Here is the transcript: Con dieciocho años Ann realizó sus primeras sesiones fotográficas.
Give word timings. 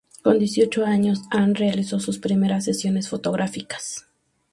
Con 0.23 0.39
dieciocho 0.39 0.83
años 0.83 1.19
Ann 1.29 1.53
realizó 1.53 1.99
sus 1.99 2.17
primeras 2.17 2.65
sesiones 2.65 3.07
fotográficas. 3.07 4.07